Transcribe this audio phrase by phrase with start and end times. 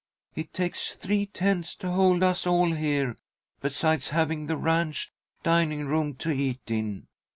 [0.33, 3.15] It takes three tents to hold us all here,
[3.59, 5.11] besides having the ranch
[5.43, 7.05] dining room to eat in.